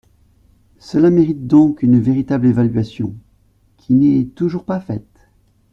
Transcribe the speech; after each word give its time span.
Cela 0.79 1.11
mérite 1.11 1.45
donc 1.45 1.83
une 1.83 1.99
véritable 2.01 2.47
évaluation, 2.47 3.13
qui 3.77 3.93
n’est 3.93 4.25
toujours 4.33 4.63
pas 4.65 4.79
faite. 4.79 5.27